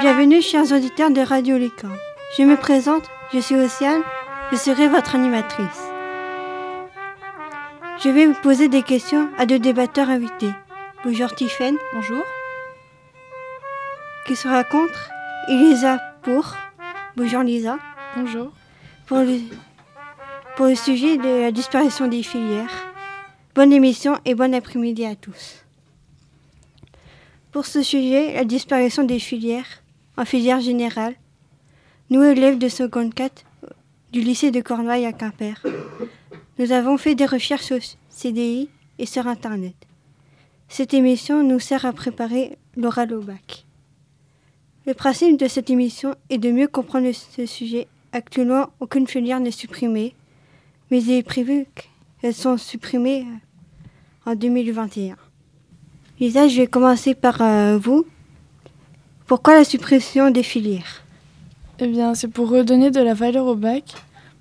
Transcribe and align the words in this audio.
bienvenue 0.00 0.40
chers 0.40 0.72
auditeurs 0.72 1.10
de 1.10 1.20
Radio 1.20 1.58
Licorne. 1.58 1.98
Je 2.38 2.42
me 2.42 2.56
présente, 2.56 3.04
je 3.34 3.38
suis 3.38 3.54
Océane, 3.54 4.00
je 4.50 4.56
serai 4.56 4.88
votre 4.88 5.14
animatrice. 5.14 5.66
Je 8.02 8.08
vais 8.08 8.24
vous 8.24 8.40
poser 8.40 8.68
des 8.68 8.82
questions 8.82 9.28
à 9.36 9.44
deux 9.44 9.58
débatteurs 9.58 10.08
invités. 10.08 10.52
Bonjour 11.04 11.34
Tiffaine. 11.34 11.76
Bonjour. 11.92 12.22
Qui 14.26 14.36
sera 14.36 14.64
contre 14.64 15.10
Et 15.48 15.54
Lisa 15.54 15.98
pour. 16.22 16.54
Bonjour 17.16 17.42
Lisa. 17.42 17.78
Bonjour. 18.16 18.52
Pour 19.06 19.18
le, 19.18 19.38
pour 20.56 20.66
le 20.66 20.76
sujet 20.76 21.18
de 21.18 21.42
la 21.42 21.52
disparition 21.52 22.06
des 22.06 22.22
filières. 22.22 22.72
Bonne 23.54 23.72
émission 23.72 24.18
et 24.24 24.34
bon 24.34 24.54
après-midi 24.54 25.04
à 25.04 25.14
tous. 25.14 25.62
Pour 27.52 27.66
ce 27.66 27.82
sujet, 27.82 28.32
la 28.32 28.44
disparition 28.44 29.02
des 29.02 29.18
filières, 29.18 29.79
en 30.20 30.26
filière 30.26 30.60
générale, 30.60 31.14
nous, 32.10 32.22
élèves 32.22 32.58
de 32.58 32.68
seconde 32.68 33.14
4 33.14 33.42
du 34.12 34.20
lycée 34.20 34.50
de 34.50 34.60
Cornouailles 34.60 35.06
à 35.06 35.14
Quimper, 35.14 35.64
nous 36.58 36.72
avons 36.72 36.98
fait 36.98 37.14
des 37.14 37.24
recherches 37.24 37.72
au 37.72 37.78
CDI 38.10 38.68
et 38.98 39.06
sur 39.06 39.26
Internet. 39.26 39.74
Cette 40.68 40.92
émission 40.92 41.42
nous 41.42 41.58
sert 41.58 41.86
à 41.86 41.94
préparer 41.94 42.58
l'oral 42.76 43.14
au 43.14 43.22
bac. 43.22 43.64
Le 44.86 44.92
principe 44.92 45.38
de 45.38 45.48
cette 45.48 45.70
émission 45.70 46.14
est 46.28 46.36
de 46.36 46.50
mieux 46.50 46.68
comprendre 46.68 47.10
ce 47.12 47.46
sujet. 47.46 47.88
Actuellement, 48.12 48.66
aucune 48.78 49.06
filière 49.06 49.40
n'est 49.40 49.50
supprimée, 49.50 50.14
mais 50.90 51.02
il 51.02 51.12
est 51.12 51.22
prévu 51.22 51.64
qu'elles 52.20 52.34
sont 52.34 52.58
supprimées 52.58 53.24
en 54.26 54.34
2021. 54.34 55.16
Lisa, 56.18 56.46
je 56.46 56.60
vais 56.60 56.66
commencer 56.66 57.14
par 57.14 57.40
euh, 57.40 57.78
vous. 57.78 58.04
Pourquoi 59.30 59.54
la 59.54 59.62
suppression 59.62 60.32
des 60.32 60.42
filières? 60.42 61.04
Eh 61.78 61.86
bien, 61.86 62.16
c'est 62.16 62.26
pour 62.26 62.50
redonner 62.50 62.90
de 62.90 62.98
la 62.98 63.14
valeur 63.14 63.46
au 63.46 63.54
bac, 63.54 63.84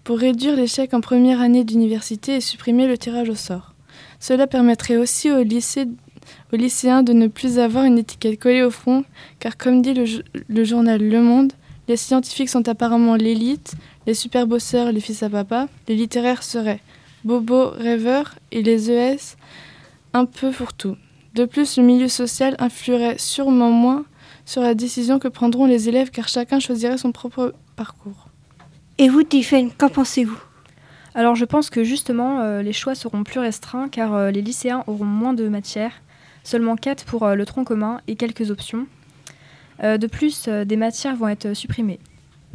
pour 0.03 0.17
réduire 0.17 0.55
l'échec 0.55 0.95
en 0.95 0.99
première 0.99 1.41
année 1.41 1.63
d'université 1.63 2.37
et 2.37 2.41
supprimer 2.41 2.87
le 2.87 2.97
tirage 2.97 3.29
au 3.29 3.35
sort. 3.35 3.75
Cela 4.19 4.47
permettrait 4.47 4.97
aussi 4.97 5.29
aux, 5.29 5.43
lycéens 5.43 7.03
de 7.03 7.13
ne 7.13 7.27
plus 7.27 7.59
avoir 7.59 7.83
une 7.83 7.99
étiquette 7.99 8.39
collée 8.39 8.63
au 8.63 8.71
front, 8.71 9.05
car 9.37 9.57
comme 9.57 9.83
dit 9.83 9.93
le, 9.93 10.63
journal 10.63 11.07
Le 11.07 11.21
Monde, 11.21 11.53
les 11.87 11.95
scientifiques 11.95 12.49
sont 12.49 12.67
apparemment 12.67 13.13
l'élite, 13.13 13.73
les 14.07 14.15
super 14.15 14.47
bosseurs 14.47 14.91
les 14.91 15.01
fils 15.01 15.21
à 15.21 15.29
papa, 15.29 15.67
les 15.87 15.95
littéraires 15.95 16.41
seraient 16.41 16.81
bobo 17.23 17.69
rêveurs 17.69 18.39
et 18.51 18.63
les 18.63 18.89
ES 18.89 19.35
un 20.13 20.25
peu 20.25 20.51
fourre-tout. 20.51 20.97
De 21.35 21.45
plus, 21.45 21.77
le 21.77 21.83
milieu 21.83 22.07
social 22.07 22.55
influerait 22.57 23.19
sûrement 23.19 23.69
moins 23.69 24.03
sur 24.49 24.63
la 24.63 24.73
décision 24.73 25.19
que 25.19 25.27
prendront 25.27 25.67
les 25.67 25.89
élèves 25.89 26.09
car 26.09 26.27
chacun 26.27 26.59
choisirait 26.59 26.97
son 26.97 27.11
propre 27.11 27.53
parcours. 27.75 28.29
Et 28.97 29.07
vous, 29.07 29.21
Tiffen, 29.21 29.69
qu'en 29.71 29.89
pensez-vous? 29.89 30.39
Alors 31.13 31.35
je 31.35 31.45
pense 31.45 31.69
que 31.69 31.83
justement 31.83 32.39
euh, 32.39 32.63
les 32.63 32.73
choix 32.73 32.95
seront 32.95 33.23
plus 33.23 33.39
restreints 33.39 33.89
car 33.89 34.15
euh, 34.15 34.31
les 34.31 34.41
lycéens 34.41 34.83
auront 34.87 35.05
moins 35.05 35.33
de 35.33 35.47
matières, 35.47 36.01
seulement 36.43 36.75
4 36.75 37.05
pour 37.05 37.25
euh, 37.25 37.35
le 37.35 37.45
tronc 37.45 37.63
commun 37.63 38.01
et 38.07 38.15
quelques 38.15 38.49
options. 38.49 38.87
Euh, 39.83 39.99
de 39.99 40.07
plus, 40.07 40.45
euh, 40.47 40.65
des 40.65 40.77
matières 40.77 41.15
vont 41.15 41.27
être 41.27 41.53
supprimées. 41.53 41.99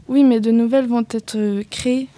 Oui, 0.08 0.24
mais 0.24 0.40
de 0.40 0.50
nouvelles 0.50 0.88
vont 0.88 1.06
être 1.08 1.62
créées. 1.70 2.08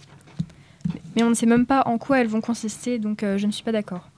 Mais 1.14 1.22
on 1.22 1.28
ne 1.28 1.34
sait 1.34 1.44
même 1.44 1.66
pas 1.66 1.82
en 1.84 1.98
quoi 1.98 2.20
elles 2.20 2.28
vont 2.28 2.40
consister, 2.40 2.98
donc 2.98 3.22
euh, 3.22 3.36
je 3.36 3.46
ne 3.46 3.52
suis 3.52 3.62
pas 3.62 3.72
d'accord. 3.72 4.08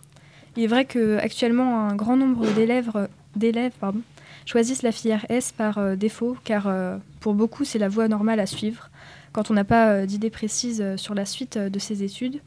Il 0.57 0.63
est 0.63 0.69
vrai 0.69 0.85
qu'actuellement, 0.85 1.89
un 1.89 1.97
grand 1.97 2.17
nombre 2.17 2.47
d'élèves, 2.53 3.09
d'élèves 3.35 3.73
pardon, 3.81 4.01
choisissent 4.49 4.83
la 4.83 4.93
filière 4.93 5.27
S 5.29 5.53
par 5.53 5.77
euh, 5.77 5.95
défaut, 5.95 6.37
car 6.43 6.67
euh, 6.67 6.97
pour 7.21 7.35
beaucoup, 7.35 7.67
c'est 7.67 7.79
la 7.79 7.91
voie 7.91 8.09
normale 8.09 8.41
à 8.41 8.47
suivre 8.47 8.89
quand 9.33 9.51
on 9.51 9.55
n'a 9.55 9.65
pas 9.65 9.91
euh, 9.91 10.07
d'idée 10.07 10.31
précise 10.31 10.97
sur 10.97 11.15
la 11.15 11.27
suite 11.27 11.59
de 11.59 11.79
ses 11.79 12.03
études. 12.03 12.41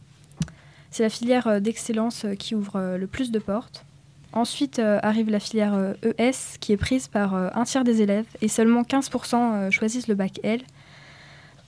C'est 0.89 1.03
la 1.03 1.09
filière 1.09 1.61
d'excellence 1.61 2.25
qui 2.37 2.53
ouvre 2.53 2.97
le 2.97 3.07
plus 3.07 3.31
de 3.31 3.39
portes. 3.39 3.85
Ensuite 4.33 4.79
arrive 4.79 5.29
la 5.29 5.39
filière 5.39 5.93
ES, 6.03 6.57
qui 6.59 6.73
est 6.73 6.77
prise 6.77 7.07
par 7.07 7.33
un 7.33 7.63
tiers 7.63 7.85
des 7.85 8.01
élèves, 8.01 8.25
et 8.41 8.49
seulement 8.49 8.81
15% 8.81 9.35
euh, 9.35 9.71
choisissent 9.71 10.09
le 10.09 10.15
bac 10.15 10.41
L. 10.43 10.59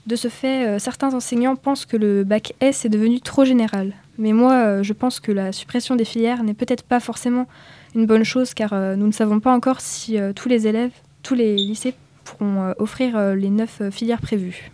De 0.08 0.18
ce 0.18 0.28
fait, 0.28 0.78
certains 0.78 1.14
enseignants 1.14 1.56
pensent 1.56 1.86
que 1.86 1.96
le 1.96 2.26
bac 2.26 2.54
S 2.60 2.84
est 2.84 2.90
devenu 2.90 3.22
trop 3.22 3.46
général. 3.46 3.94
Mais 4.18 4.32
moi, 4.34 4.54
euh, 4.54 4.84
je 4.84 4.94
pense 4.94 5.20
que 5.20 5.32
la 5.32 5.52
suppression 5.52 5.96
des 5.96 6.06
filières 6.06 6.44
n'est 6.44 6.54
peut-être 6.54 6.84
pas 6.84 7.00
forcément 7.00 7.48
une 7.96 8.06
bonne 8.06 8.24
chose, 8.24 8.54
car 8.54 8.74
euh, 8.74 8.96
nous 8.96 9.08
ne 9.08 9.12
savons 9.12 9.40
pas 9.40 9.54
encore 9.54 9.82
si 9.82 10.20
euh, 10.20 10.34
tous 10.34 10.50
les 10.50 10.68
élèves, 10.68 10.92
tous 11.24 11.36
les 11.36 11.56
lycées 11.56 11.96
pourront 12.24 12.74
offrir 12.78 13.36
les 13.36 13.50
neuf 13.50 13.82
filières 13.92 14.22
prévues. 14.22 14.72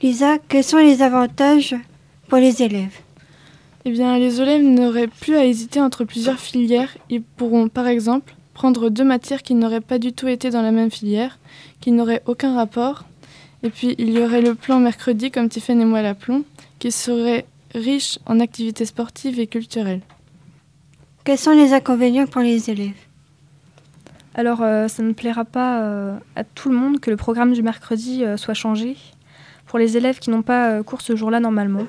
Lisa, 0.00 0.38
quels 0.48 0.62
sont 0.62 0.76
les 0.76 1.02
avantages 1.02 1.74
pour 2.28 2.38
les 2.38 2.62
élèves? 2.62 3.00
Eh 3.84 3.90
bien, 3.90 4.16
les 4.16 4.40
élèves 4.40 4.62
n'auraient 4.62 5.08
plus 5.08 5.34
à 5.34 5.44
hésiter 5.44 5.80
entre 5.80 6.04
plusieurs 6.04 6.38
filières. 6.38 6.96
Ils 7.10 7.22
pourront, 7.22 7.68
par 7.68 7.88
exemple, 7.88 8.36
prendre 8.54 8.90
deux 8.90 9.02
matières 9.02 9.42
qui 9.42 9.54
n'auraient 9.54 9.80
pas 9.80 9.98
du 9.98 10.12
tout 10.12 10.28
été 10.28 10.50
dans 10.50 10.62
la 10.62 10.70
même 10.70 10.90
filière, 10.90 11.40
qui 11.80 11.90
n'auraient 11.90 12.22
aucun 12.26 12.54
rapport. 12.54 13.04
Et 13.64 13.70
puis, 13.70 13.96
il 13.98 14.10
y 14.10 14.20
aurait 14.20 14.42
le 14.42 14.54
plan 14.54 14.78
mercredi, 14.78 15.32
comme 15.32 15.48
Tiffany 15.48 15.82
et 15.82 15.84
moi 15.84 16.02
l'appelons, 16.02 16.44
qui 16.78 16.92
serait 16.92 17.44
riche 17.74 18.18
en 18.26 18.40
activités 18.40 18.84
sportives 18.84 19.38
et 19.40 19.46
culturelles. 19.46 20.00
Quels 21.24 21.38
sont 21.38 21.52
les 21.52 21.72
inconvénients 21.72 22.26
pour 22.26 22.42
les 22.42 22.68
élèves? 22.70 22.92
Alors, 24.34 24.62
euh, 24.62 24.88
ça 24.88 25.02
ne 25.02 25.12
plaira 25.12 25.44
pas 25.44 25.82
euh, 25.82 26.16
à 26.36 26.44
tout 26.44 26.70
le 26.70 26.74
monde 26.76 27.00
que 27.00 27.10
le 27.10 27.16
programme 27.16 27.52
du 27.52 27.62
mercredi 27.62 28.24
euh, 28.24 28.36
soit 28.36 28.54
changé 28.54 28.96
pour 29.66 29.78
les 29.78 29.96
élèves 29.96 30.18
qui 30.18 30.30
n'ont 30.30 30.42
pas 30.42 30.70
euh, 30.70 30.82
cours 30.82 31.02
ce 31.02 31.14
jour-là 31.16 31.38
normalement. 31.38 31.86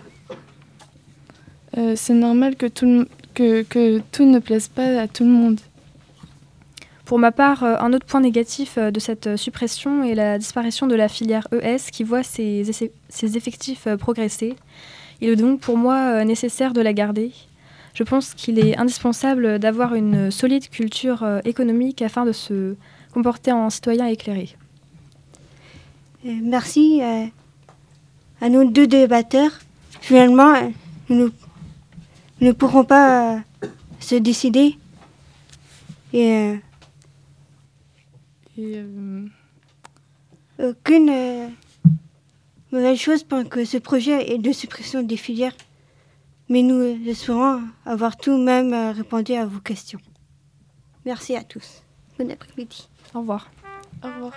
Euh, 1.78 1.94
c'est 1.96 2.14
normal 2.14 2.56
que 2.56 2.66
tout, 2.66 2.86
le- 2.86 3.08
que, 3.34 3.64
que 3.64 4.00
tout 4.12 4.26
ne 4.26 4.40
plaise 4.40 4.68
pas 4.68 5.02
à 5.02 5.08
tout 5.08 5.24
le 5.24 5.30
monde. 5.32 5.60
Pour 7.14 7.20
ma 7.20 7.32
part, 7.32 7.62
euh, 7.62 7.76
un 7.80 7.94
autre 7.94 8.08
point 8.08 8.22
négatif 8.22 8.80
euh, 8.80 8.90
de 8.90 9.00
cette 9.00 9.28
euh, 9.28 9.38
suppression 9.38 10.04
est 10.04 10.16
la 10.16 10.40
disparition 10.40 10.88
de 10.88 10.96
la 10.96 11.08
filière 11.08 11.48
ES 11.52 11.92
qui 11.92 12.04
voit 12.04 12.24
ses, 12.24 12.68
effectifs 13.22 13.88
progresser. 14.00 14.56
Il 15.22 15.30
est 15.30 15.36
donc 15.36 15.60
pour 15.60 15.78
moi 15.78 16.26
nécessaire 16.26 16.74
de 16.74 16.82
la 16.82 16.92
garder. 16.92 17.32
Je 17.94 18.02
pense 18.02 18.34
qu'il 18.34 18.58
est 18.58 18.76
indispensable 18.80 19.60
d'avoir 19.60 19.94
une 19.94 20.32
solide 20.32 20.68
culture 20.70 21.24
économique 21.46 22.02
afin 22.02 22.26
de 22.26 22.32
se 22.32 22.76
comporter 23.14 23.52
en 23.52 23.70
citoyen 23.70 24.08
éclairé. 24.08 24.50
Merci 26.24 27.00
à 28.42 28.50
nos 28.50 28.64
deux 28.64 28.88
débatteurs. 28.88 29.52
Finalement, 30.02 30.56
nous 31.10 31.30
ne 32.42 32.52
pourrons 32.54 32.86
pas 32.86 33.40
se 34.00 34.16
décider. 34.16 34.80
Et 36.12 36.56
euh, 38.60 39.26
Aucune 40.60 41.10
euh, 41.10 41.48
mauvaise 42.72 43.00
chose 43.00 43.24
pour 43.24 43.48
que 43.50 43.66
ce 43.66 43.78
projet 43.78 44.32
est 44.32 44.38
de 44.38 44.52
suppression 44.52 45.02
des 45.02 45.18
filières. 45.18 45.56
Mais 46.50 46.62
nous 46.62 46.76
euh, 46.76 46.98
espérons 47.08 47.64
avoir 47.86 48.18
tout 48.18 48.38
de 48.38 48.44
même 48.44 48.74
répondu 48.92 49.34
à 49.34 49.46
vos 49.46 49.60
questions. 49.60 50.00
Merci 51.06 51.36
à 51.36 51.44
tous. 51.44 51.84
Bon 52.20 52.30
après-midi. 52.32 52.88
Au 53.14 53.20
revoir. 53.20 53.50
Au 54.04 54.08
revoir. 54.08 54.34